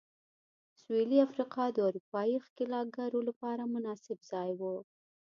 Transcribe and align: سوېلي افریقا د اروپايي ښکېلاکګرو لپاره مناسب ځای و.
سوېلي 0.81 1.17
افریقا 1.27 1.63
د 1.71 1.77
اروپايي 1.87 2.35
ښکېلاکګرو 2.45 3.19
لپاره 3.29 3.63
مناسب 3.73 4.17
ځای 4.31 4.51
و. 4.59 4.61